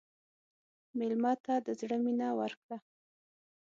مېلمه 0.97 1.33
ته 1.43 1.53
د 1.65 1.67
زړه 1.79 1.97
مینه 2.05 2.29
ورکړه. 2.39 2.77